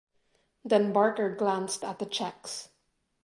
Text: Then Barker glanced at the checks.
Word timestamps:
Then 0.65 0.91
Barker 0.91 1.29
glanced 1.35 1.83
at 1.83 1.99
the 1.99 2.07
checks. 2.07 2.69